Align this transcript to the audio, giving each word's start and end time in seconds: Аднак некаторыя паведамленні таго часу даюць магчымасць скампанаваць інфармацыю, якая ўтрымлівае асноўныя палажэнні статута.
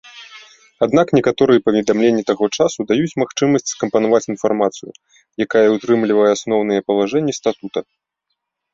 Аднак 0.85 1.07
некаторыя 1.17 1.63
паведамленні 1.67 2.23
таго 2.31 2.49
часу 2.57 2.79
даюць 2.93 3.17
магчымасць 3.25 3.71
скампанаваць 3.75 4.23
інфармацыю, 4.33 4.91
якая 5.49 5.67
ўтрымлівае 5.77 6.29
асноўныя 6.37 6.79
палажэнні 6.93 7.33
статута. 7.45 7.79